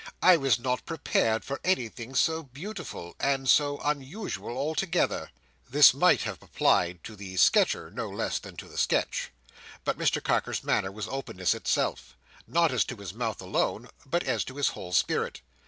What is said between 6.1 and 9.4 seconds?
have applied to the sketcher no less than to the sketch;